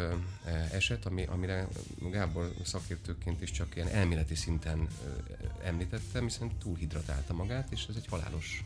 [0.72, 1.68] eset, ami, amire
[2.10, 4.88] Gábor szakértőként is csak ilyen elméleti szinten
[5.64, 8.64] említette, hiszen túlhidratálta magát, és ez egy halálos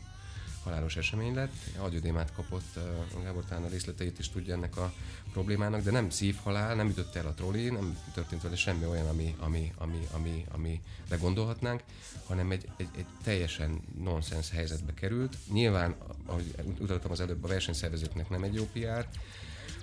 [0.67, 2.79] halálos esemény lett, agyodémát kapott,
[3.23, 4.93] Gábor talán a részleteit is tudja ennek a
[5.31, 9.35] problémának, de nem szívhalál, nem ütött el a troli, nem történt vele semmi olyan, ami,
[9.39, 10.81] ami, ami, ami, ami
[11.19, 11.83] gondolhatnánk,
[12.25, 15.37] hanem egy, egy, egy teljesen nonsens helyzetbe került.
[15.51, 19.07] Nyilván, ahogy utaltam az előbb, a versenyszervezőknek nem egy jó PR,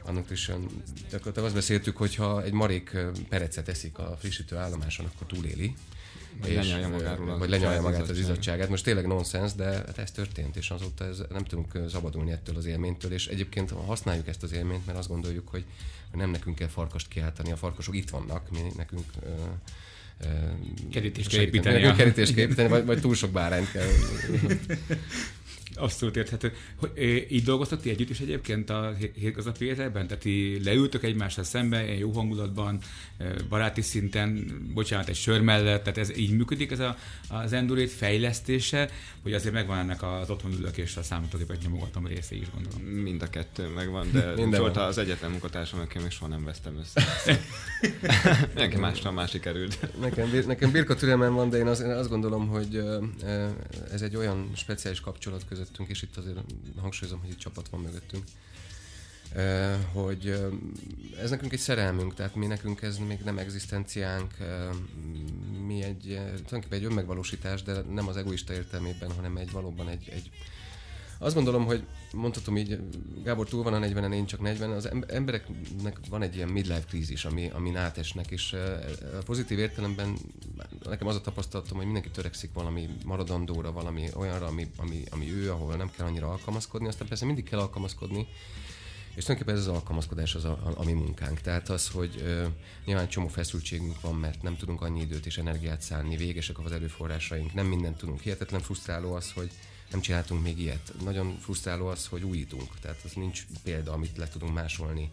[0.03, 0.51] annak is
[1.11, 2.97] gyakorlatilag azt beszéltük, hogy ha egy marék
[3.29, 5.75] perecet eszik a frissítő állomáson, akkor túléli.
[6.41, 8.69] Vagy és, lenyalja magáról vagy lenyalja magát az izzadságát.
[8.69, 12.67] Most tényleg nonsens, de hát ez történt, és azóta ez, nem tudunk szabadulni ettől az
[12.67, 15.65] élménytől, és egyébként használjuk ezt az élményt, mert azt gondoljuk, hogy
[16.13, 19.05] nem nekünk kell farkast kiáltani, a farkasok itt vannak, mi nekünk
[20.91, 21.95] kerítést kell építeni.
[21.97, 23.87] Kerítést kell építeni, vagy, vagy túl sok bárányt kell.
[25.75, 26.53] Abszolút érthető.
[26.77, 30.07] Hogy, így dolgoztok ti együtt is egyébként a hétköznapi életben?
[30.07, 32.79] Tehát ti leültök egymással szemben, jó hangulatban,
[33.49, 36.97] baráti szinten, bocsánat, egy sör mellett, tehát ez így működik ez a,
[37.29, 38.91] az Endurét fejlesztése,
[39.23, 42.81] hogy azért megvan ennek az otthon ülök és a számítógépet nyomogatom része is gondolom.
[42.83, 47.41] Mind a kettő megvan, de Zsolt az egyetlen munkatársam, akivel még soha nem vesztem össze.
[48.55, 49.79] Nekem másra más sikerült.
[50.01, 52.83] Nekem, nekem birka türelmem van, de én azt, én azt gondolom, hogy
[53.93, 56.39] ez egy olyan speciális kapcsolat között közöttünk, és itt azért
[56.77, 58.25] hangsúlyozom, hogy itt csapat van mögöttünk,
[59.93, 60.45] hogy
[61.21, 64.35] ez nekünk egy szerelmünk, tehát mi nekünk ez még nem egzisztenciánk,
[65.67, 70.31] mi egy, tulajdonképpen egy önmegvalósítás, de nem az egoista értelmében, hanem egy valóban egy, egy
[71.19, 72.79] azt gondolom, hogy mondhatom így,
[73.25, 77.25] Gábor túl van a 40-en, én csak 40, az embereknek van egy ilyen midlife krízis,
[77.25, 78.57] ami, amin átesnek, és
[79.25, 80.17] pozitív értelemben
[80.85, 85.51] nekem az a tapasztalatom, hogy mindenki törekszik valami maradandóra, valami olyanra, ami, ami, ami ő,
[85.51, 88.27] ahol nem kell annyira alkalmazkodni, aztán persze mindig kell alkalmazkodni,
[89.15, 91.41] és tulajdonképpen ez az alkalmazkodás az a, a, a mi munkánk.
[91.41, 92.47] Tehát az, hogy ö,
[92.85, 97.55] nyilván csomó feszültségünk van, mert nem tudunk annyi időt és energiát szállni, végesek az erőforrásaink,
[97.55, 98.21] nem mindent tudunk.
[98.21, 99.51] Hihetetlen frusztráló az, hogy
[99.91, 100.93] nem csináltunk még ilyet.
[101.05, 105.11] Nagyon frusztráló az, hogy újítunk, tehát az nincs példa, amit le tudunk másolni.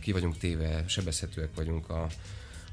[0.00, 2.08] Ki vagyunk téve, sebezhetőek vagyunk a,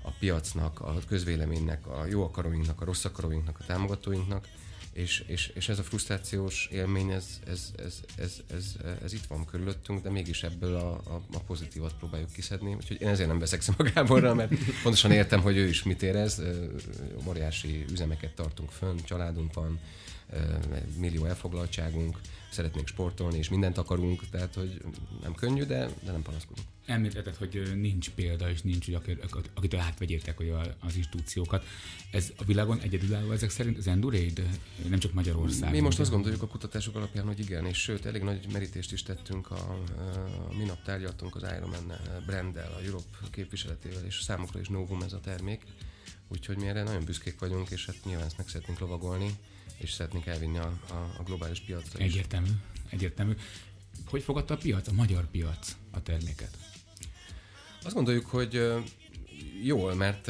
[0.01, 4.47] a piacnak, a közvéleménynek, a jó akaróinknak, a rossz akaróinknak, a támogatóinknak,
[4.93, 9.45] és, és, és ez a frusztrációs élmény, ez, ez, ez, ez, ez, ez itt van
[9.45, 12.73] körülöttünk, de mégis ebből a, a, a pozitívat próbáljuk kiszedni.
[12.73, 14.53] Úgyhogy én ezért nem veszekszem a Gáborra, mert
[14.83, 16.41] pontosan értem, hogy ő is mit érez.
[17.27, 19.79] Óriási üzemeket tartunk fönn, családunk van,
[20.97, 22.19] millió elfoglaltságunk,
[22.51, 24.81] szeretnénk sportolni, és mindent akarunk, tehát hogy
[25.21, 26.67] nem könnyű, de, de nem panaszkodunk.
[26.85, 29.19] Említetted, hogy nincs példa, és nincs, hogy
[29.53, 31.65] akitől átvegyértek hogy az institúciókat.
[32.11, 34.47] Ez a világon egyedülálló ezek szerint az Enduraid,
[34.89, 35.71] nem csak Magyarország.
[35.71, 39.03] Mi most azt gondoljuk a kutatások alapján, hogy igen, és sőt, elég nagy merítést is
[39.03, 39.77] tettünk a,
[40.49, 41.93] a minap tárgyaltunk az Ironman
[42.25, 45.61] branddel, a Europe képviseletével, és számukra is novum ez a termék.
[46.27, 49.37] Úgyhogy mi erre nagyon büszkék vagyunk, és hát nyilván ezt meg szeretnénk lovagolni
[49.81, 52.05] és szeretnénk elvinni a, a, a globális piacra is.
[52.05, 52.49] Egyértelmű,
[52.89, 53.33] egyértelmű.
[54.05, 56.57] Hogy fogadta a piac, a magyar piac a terméket?
[57.83, 58.73] Azt gondoljuk, hogy
[59.63, 60.27] jól, mert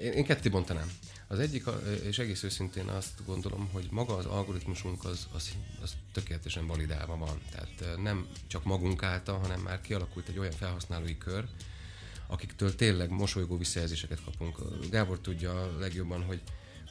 [0.00, 0.92] én, én ketté bontanám.
[1.26, 1.64] Az egyik,
[2.02, 5.52] és egész őszintén azt gondolom, hogy maga az algoritmusunk az, az,
[5.82, 7.40] az tökéletesen validálva van.
[7.50, 11.44] Tehát nem csak magunk által, hanem már kialakult egy olyan felhasználói kör,
[12.26, 14.58] akiktől tényleg mosolygó visszajelzéseket kapunk.
[14.90, 16.42] Gábor tudja legjobban, hogy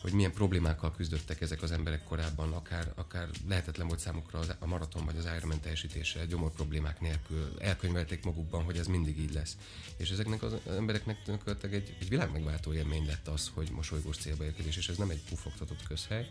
[0.02, 5.06] hogy milyen problémákkal küzdöttek ezek az emberek korábban, akár, akár lehetetlen volt számukra a maraton
[5.06, 9.58] vagy az Ironman teljesítése, gyomor problémák nélkül, elkönyvelték magukban, hogy ez mindig így lesz.
[9.98, 14.44] És ezeknek az embereknek tulajdonképpen egy, egy világ megváltó élmény lett az, hogy mosolygós célba
[14.44, 16.30] érkezés, és ez nem egy pufogtatott közhely.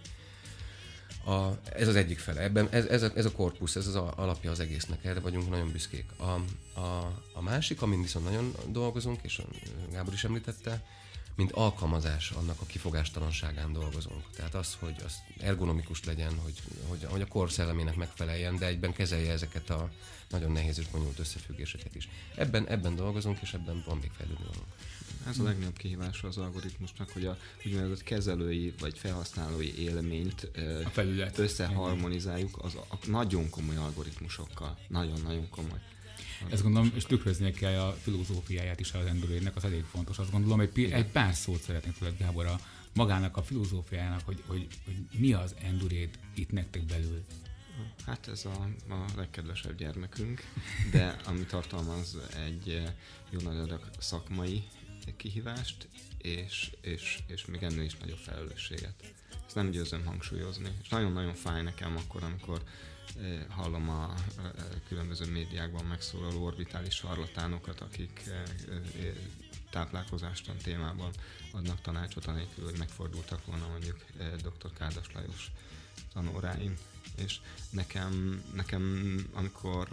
[1.24, 2.40] A, ez az egyik fele.
[2.40, 5.50] Ebben ez, ez, a, ez a korpusz, ez az a, alapja az egésznek, erre vagyunk
[5.50, 6.10] nagyon büszkék.
[6.16, 6.40] A,
[6.80, 9.42] a, a másik, amin viszont nagyon dolgozunk, és
[9.92, 10.84] Gábor is említette,
[11.36, 14.30] mint alkalmazás annak a kifogástalanságán dolgozunk.
[14.36, 18.92] Tehát az, hogy az ergonomikus legyen, hogy, hogy, hogy a kor szellemének megfeleljen, de egyben
[18.92, 19.90] kezelje ezeket a
[20.30, 22.08] nagyon nehéz és bonyolult összefüggéseket is.
[22.34, 24.44] Ebben, ebben dolgozunk, és ebben van még fejlődni.
[25.28, 30.50] Ez a legnagyobb kihívás az algoritmusnak, hogy a úgynevezett kezelői vagy felhasználói élményt
[30.84, 31.38] a felület.
[31.38, 34.78] összeharmonizáljuk az a nagyon komoly algoritmusokkal.
[34.88, 35.80] Nagyon-nagyon komoly.
[36.50, 40.18] Ezt gondolom, és tükrözni kell a filozófiáját is az Endurének, az elég fontos.
[40.18, 42.60] Azt gondolom, hogy egy pár szót szeretnék tőled, Gábor, a
[42.94, 47.24] magának a filozófiájának, hogy, hogy, hogy mi az Endurét itt nektek belül.
[48.06, 50.42] Hát ez a, a legkedvesebb gyermekünk,
[50.90, 52.92] de ami tartalmaz egy eh,
[53.30, 54.64] jó nagy szakmai
[55.16, 59.14] kihívást, és, és, és még ennél is nagyobb felelősséget.
[59.46, 60.68] Ezt nem győzöm hangsúlyozni.
[60.82, 62.62] És nagyon-nagyon fáj nekem akkor, amikor
[63.48, 64.14] hallom a
[64.88, 68.30] különböző médiákban megszólaló orbitális sarlatánokat, akik
[69.70, 71.10] táplálkozástan témában
[71.52, 74.04] adnak tanácsot, anélkül, hogy megfordultak volna mondjuk
[74.42, 74.72] dr.
[74.78, 75.50] Kádas Lajos
[76.12, 76.74] tanóráim.
[77.16, 79.88] És nekem, nekem amikor,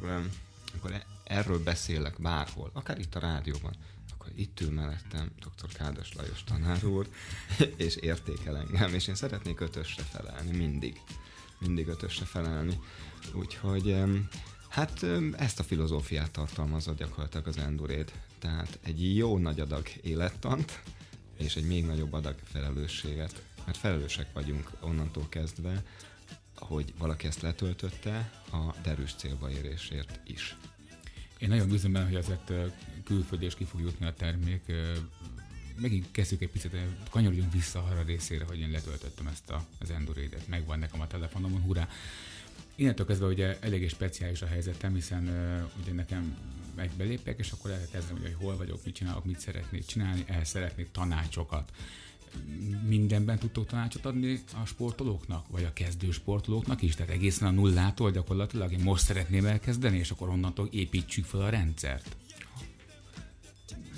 [0.72, 3.74] amikor e, erről beszélek bárhol, akár itt a rádióban,
[4.14, 5.74] akkor itt ül mellettem dr.
[5.74, 7.08] Kádas Lajos tanár úr,
[7.76, 11.02] és értékel engem, és én szeretnék ötösre felelni, mindig.
[11.60, 12.80] Mindig ötösre felelni.
[13.34, 13.98] Úgyhogy
[14.70, 15.06] hát
[15.38, 18.12] ezt a filozófiát tartalmazza gyakorlatilag az Enduréd.
[18.40, 20.82] Tehát egy jó nagy adag élettant,
[21.38, 23.44] és egy még nagyobb adag felelősséget.
[23.66, 25.84] Mert felelősek vagyunk onnantól kezdve,
[26.56, 30.58] hogy valaki ezt letöltötte a derűs célba érésért is.
[31.38, 32.52] Én nagyon bízom benne, hogy azért
[33.04, 34.72] külföldre is ki fog jutni a termék.
[35.76, 36.76] Megint kezdjük egy picit,
[37.10, 40.48] kanyarodjunk vissza arra részére, hogy én letöltöttem ezt a, az Endurédet.
[40.48, 41.88] Megvan nekem a telefonomon, hurrá!
[42.76, 46.38] Innentől kezdve ugye eléggé speciális a helyzetem, hiszen uh, ugye nekem
[46.76, 50.92] megbelépek, és akkor lehet kezdeni, hogy hol vagyok, mit csinálok, mit szeretnék csinálni, ehhez szeretnék
[50.92, 51.72] tanácsokat
[52.88, 56.96] mindenben tudtok tanácsot adni a sportolóknak, vagy a kezdő sportolóknak is?
[56.96, 61.50] Tehát egészen a nullától gyakorlatilag én most szeretném elkezdeni, és akkor onnantól építsük fel a
[61.50, 62.16] rendszert.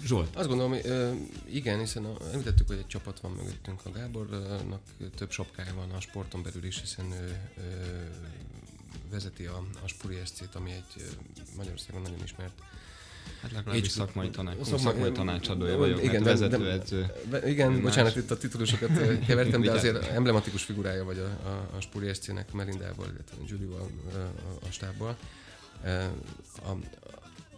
[0.06, 0.36] Zsolt?
[0.36, 0.76] Azt gondolom,
[1.50, 3.86] igen, hiszen említettük, hogy egy csapat van mögöttünk.
[3.86, 4.82] A Gábornak
[5.16, 8.12] több sapkája van a sporton belül is, hiszen ő, ő
[9.12, 11.04] vezeti a, a Spuri SC-t, ami egy
[11.58, 12.62] Magyarországon nagyon ismert
[13.42, 17.14] Hát legalábbis szakmai, tanács, szakmai, szakmai tanácsadója vagyok, igen, mert vezetőedző.
[17.46, 17.82] Igen, más.
[17.82, 18.90] bocsánat, itt a titulusokat
[19.28, 24.66] kevertem, de azért emblematikus figurája vagy a, a, a Spuri SC-nek Melindával, illetve Julival a,
[24.66, 25.18] a stábból.
[26.56, 26.72] A,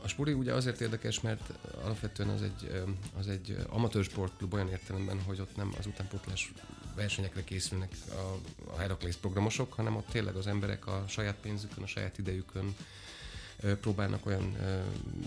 [0.08, 2.84] a Spuri ugye azért érdekes, mert alapvetően az egy,
[3.18, 6.52] az egy amatőr sportklub olyan értelemben, hogy ott nem az utánpótlás
[6.96, 8.40] versenyekre készülnek a,
[8.74, 12.76] a Heracles programosok, hanem ott tényleg az emberek a saját pénzükön, a saját idejükön,
[13.82, 14.58] próbálnak olyan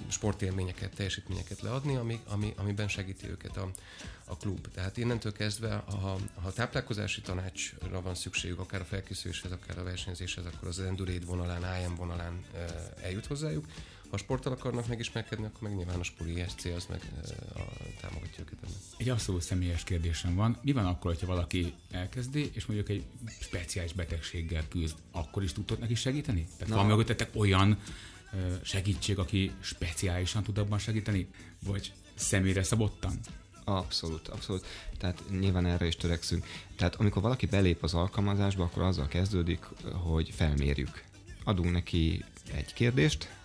[0.09, 3.71] sportélményeket, teljesítményeket leadni, ami, ami, amiben segíti őket a,
[4.25, 4.69] a klub.
[4.75, 10.45] Tehát innentől kezdve, ha, ha táplálkozási tanácsra van szükségük, akár a felkészüléshez, akár a versenyzéshez,
[10.45, 12.45] akkor az Endurade vonalán, IM vonalán
[13.03, 13.65] eljut hozzájuk.
[14.11, 17.01] Ha sporttal akarnak megismerkedni, akkor meg nyilván a Spuri SC az meg
[17.55, 17.61] a,
[18.01, 18.71] támogatja őket ebben.
[18.97, 20.59] Egy abszolút személyes kérdésem van.
[20.63, 23.05] Mi van akkor, hogyha valaki elkezdi, és mondjuk egy
[23.41, 26.47] speciális betegséggel küzd, akkor is tudtok neki segíteni?
[26.59, 26.77] Tehát Na.
[26.77, 27.79] van mögöttetek olyan
[28.63, 31.29] segítség, aki speciálisan tud abban segíteni?
[31.65, 33.19] Vagy személyre szabottan?
[33.65, 34.67] Abszolút, abszolút.
[34.99, 36.47] Tehát nyilván erre is törekszünk.
[36.77, 41.05] Tehát amikor valaki belép az alkalmazásba, akkor azzal kezdődik, hogy felmérjük.
[41.45, 43.39] Adunk neki egy kérdést,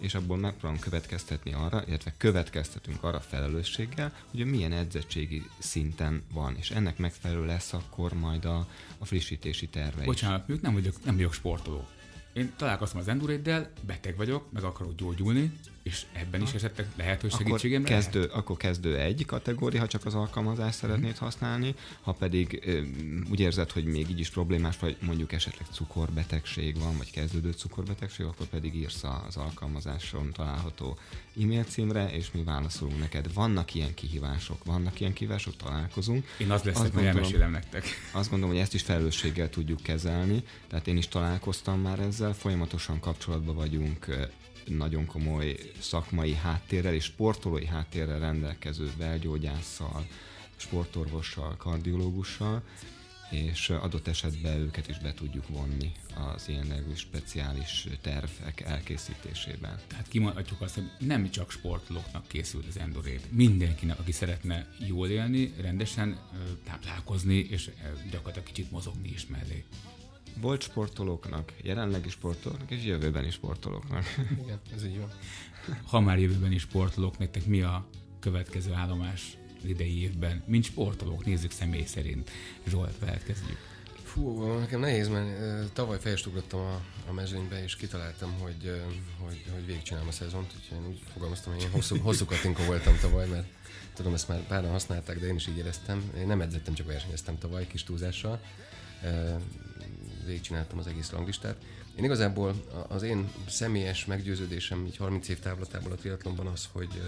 [0.00, 6.70] és abból megpróbálunk következtetni arra, illetve következtetünk arra felelősséggel, hogy milyen edzettségi szinten van, és
[6.70, 8.66] ennek megfelelő lesz akkor majd a,
[8.98, 10.60] a frissítési terve Bocsánat, is.
[10.60, 11.86] nem vagyok, nem vagyok sportoló.
[12.32, 17.30] Én találkoztam az Enduréddel, beteg vagyok, meg akarok gyógyulni, és ebben is esetleg lehet, hogy
[17.32, 18.34] segítségem akkor kezdő, lehet?
[18.34, 21.18] Akkor kezdő egy kategória, ha csak az alkalmazást szeretnéd mm.
[21.18, 22.70] használni, ha pedig
[23.30, 28.26] úgy érzed, hogy még így is problémás, vagy mondjuk esetleg cukorbetegség van, vagy kezdődő cukorbetegség,
[28.26, 30.98] akkor pedig írsz az alkalmazáson található
[31.42, 33.32] e-mail címre, és mi válaszolunk neked.
[33.32, 36.26] Vannak ilyen kihívások, vannak ilyen kihívások, találkozunk.
[36.38, 37.84] Én az leszek, hogy elmesélem nektek.
[38.12, 43.00] Azt gondolom, hogy ezt is felelősséggel tudjuk kezelni, tehát én is találkoztam már ezzel, folyamatosan
[43.00, 44.06] kapcsolatban vagyunk
[44.66, 50.06] nagyon komoly szakmai háttérrel és sportolói háttérrel rendelkező belgyógyásszal,
[50.56, 52.62] sportorvossal, kardiológussal,
[53.30, 55.92] és adott esetben őket is be tudjuk vonni
[56.34, 59.80] az ilyen speciális tervek elkészítésében.
[59.86, 63.32] Tehát kimondhatjuk azt, hogy nem csak sportolóknak készült az Endorét.
[63.32, 66.18] Mindenkinek, aki szeretne jól élni, rendesen
[66.64, 67.70] táplálkozni, és
[68.10, 69.64] gyakorlatilag kicsit mozogni is mellé
[70.40, 74.04] volt sportolóknak, jelenlegi sportolóknak és jövőbeni sportolóknak.
[74.44, 75.10] Igen, ez így van.
[75.84, 77.86] Ha már jövőbeni sportolók, nektek mi a
[78.20, 80.42] következő állomás az idei évben?
[80.46, 82.30] Mint sportolók, nézzük személy szerint.
[82.68, 83.58] Zsolt, veled kezdjük.
[84.02, 88.82] Fú, nekem nehéz, mert tavaly fejestugottam a, a mezőnybe, és kitaláltam, hogy,
[89.18, 92.96] hogy, hogy végigcsinálom a szezont, úgyhogy én úgy fogalmaztam, hogy én hosszú, hosszú katinka voltam
[93.00, 93.46] tavaly, mert
[93.94, 96.10] tudom, ezt már páran használták, de én is így éreztem.
[96.16, 98.40] Én nem edzettem, csak versenyeztem tavaly kis túlzással
[100.30, 101.56] végigcsináltam az egész ranglistát.
[101.96, 102.54] Én igazából
[102.88, 107.02] az én személyes meggyőződésem így 30 év távlatából a triatlonban az, hogy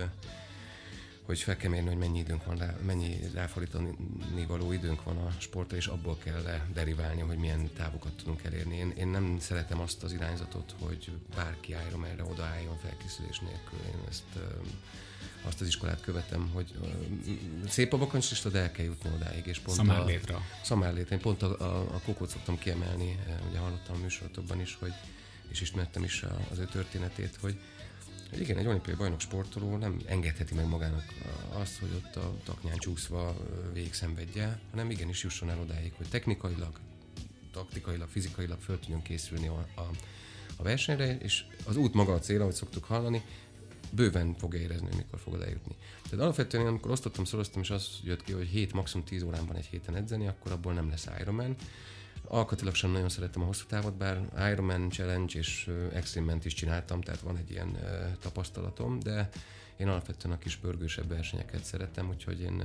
[1.22, 3.96] hogy fel kell mérni, hogy mennyi időnk van rá, mennyi ráfordítani
[4.48, 8.76] való időnk van a sportra, és abból kell le deriválni, hogy milyen távokat tudunk elérni.
[8.76, 13.78] Én, én nem szeretem azt az irányzatot, hogy bárki álljon erre, oda álljon felkészülés nélkül.
[13.86, 14.38] Én ezt
[15.42, 16.74] azt az iskolát követem, hogy
[17.68, 19.46] szép a bakancslista, de el kell jutni odáig.
[19.46, 20.36] És pont Szamárlétra.
[20.36, 21.14] A, szamárlétra.
[21.14, 24.92] Én pont a, a, a kokót szoktam kiemelni, ugye hallottam a műsorotokban is, hogy,
[25.48, 27.58] és ismertem is az ő történetét, hogy,
[28.38, 31.04] Igen, egy olimpiai bajnok sportoló nem engedheti meg magának
[31.52, 33.36] azt, hogy ott a taknyán csúszva
[33.72, 36.80] végigszenvedje, hanem igenis jusson el odáig, hogy technikailag,
[37.52, 39.90] taktikailag, fizikailag föl tudjon készülni a, a,
[40.56, 43.22] a versenyre, és az út maga a cél, ahogy szoktuk hallani,
[43.92, 45.76] bőven fogja érezni, mikor fog eljutni.
[46.02, 49.56] Tehát alapvetően, amikor osztottam, szoroztam, és az jött ki, hogy 7, maximum 10 órán van
[49.56, 51.56] egy héten edzeni, akkor abból nem lesz Ironman.
[52.24, 57.20] Alkatilag sem nagyon szeretem a hosszú távot, bár Ironman Challenge és Extreme is csináltam, tehát
[57.20, 57.78] van egy ilyen
[58.20, 59.28] tapasztalatom, de
[59.76, 62.62] én alapvetően a kis pörgősebb versenyeket szeretem, úgyhogy én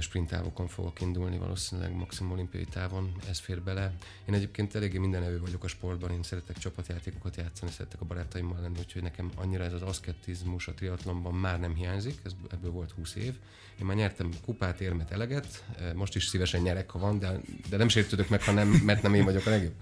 [0.00, 3.92] sprint távokon fogok indulni, valószínűleg maximum olimpiai távon, ez fér bele.
[4.28, 8.78] Én egyébként eléggé mindenevő vagyok a sportban, én szeretek csapatjátékokat játszani, szeretek a barátaimmal lenni,
[8.78, 13.14] úgyhogy nekem annyira ez az aszketizmus a triatlonban már nem hiányzik, ez, ebből volt 20
[13.14, 13.34] év.
[13.80, 15.64] Én már nyertem kupát, érmet, eleget,
[15.94, 19.14] most is szívesen nyerek, ha van, de, de nem sértődök meg, ha nem, mert nem
[19.14, 19.74] én vagyok a legjobb.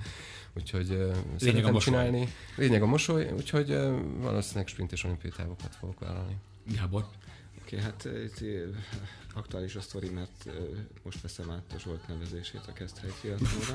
[0.53, 1.95] Úgyhogy uh, Lényeg a mosoly.
[1.95, 2.33] csinálni.
[2.57, 6.37] Lényeg a mosoly, úgyhogy uh, valószínűleg sprint és olimpiai távokat fogok vállalni.
[6.75, 7.07] Gábor?
[7.73, 8.45] Oké, okay, hát itt
[9.35, 10.51] aktuális a sztori, mert
[11.03, 13.75] most veszem át a Zsolt nevezését a Keszthely triatlonra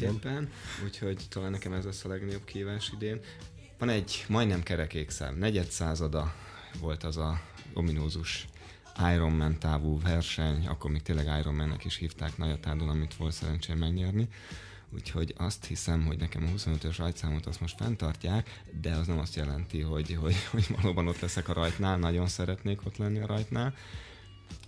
[0.14, 0.50] éppen,
[0.84, 3.20] úgyhogy talán nekem ez lesz a legnagyobb kívás idén.
[3.78, 6.34] Van egy majdnem kerekékszám, negyed százada
[6.80, 7.40] volt az a
[7.74, 8.46] ominózus
[9.14, 14.28] Ironman távú verseny, akkor még tényleg Ironmannek is hívták Nagyatádon, amit volt szerencsém megnyerni.
[14.94, 19.36] Úgyhogy azt hiszem, hogy nekem a 25-ös rajtszámot azt most fenntartják, de az nem azt
[19.36, 23.74] jelenti, hogy, hogy, hogy valóban ott leszek a rajtnál, nagyon szeretnék ott lenni a rajtnál.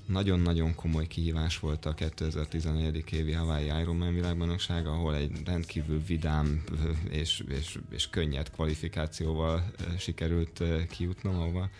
[0.06, 3.04] Nagyon-nagyon komoly kihívás volt a 2014.
[3.12, 6.64] évi Hawaii Ironman világbajnokság, ahol egy rendkívül vidám
[7.10, 11.70] és, és, és könnyed kvalifikációval sikerült kijutnom, ahova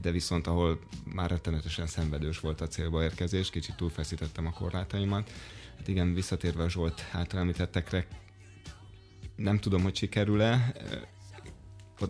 [0.00, 0.78] de viszont ahol
[1.14, 5.30] már rettenetesen szenvedős volt a célba érkezés, kicsit túlfeszítettem a korlátaimat,
[5.76, 8.06] Hát igen, visszatérve a Zsolt által említettekre,
[9.36, 10.72] nem tudom, hogy sikerül-e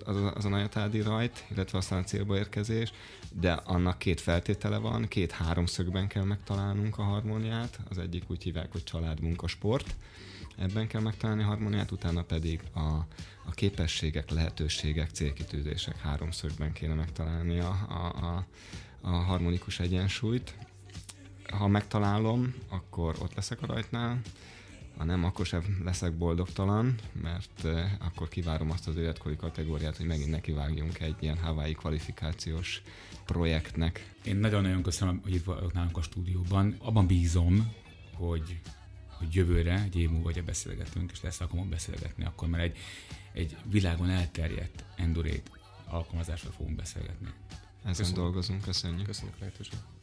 [0.04, 2.92] az, az a Najatádi rajt, illetve aztán a célba érkezés,
[3.32, 8.72] de annak két feltétele van, két háromszögben kell megtalálnunk a harmóniát, az egyik úgy hívják,
[8.72, 9.96] hogy család, munka, sport,
[10.56, 12.80] ebben kell megtalálni a harmóniát, utána pedig a,
[13.44, 18.46] a képességek, lehetőségek, célkitűzések háromszögben kéne megtalálni a, a, a,
[19.00, 20.54] a harmonikus egyensúlyt,
[21.50, 24.20] ha megtalálom, akkor ott leszek a rajtnál,
[24.96, 30.06] ha nem, akkor sem leszek boldogtalan, mert uh, akkor kivárom azt az életkori kategóriát, hogy
[30.06, 32.82] megint nekivágjunk egy ilyen Hawaii kvalifikációs
[33.24, 34.14] projektnek.
[34.24, 36.76] Én nagyon-nagyon köszönöm, hogy itt vagyok nálunk a stúdióban.
[36.78, 37.72] Abban bízom,
[38.12, 38.60] hogy,
[39.08, 42.76] hogy jövőre, egy év múlva, hogy beszélgetünk, és lesz alkalmon beszélgetni, akkor már egy,
[43.32, 45.50] egy világon elterjedt endurét
[45.84, 47.28] alkalmazásról fogunk beszélgetni.
[47.80, 48.16] Ezen köszönjük.
[48.16, 49.06] dolgozunk, köszönjük.
[49.06, 49.93] Köszönjük lehetőséget.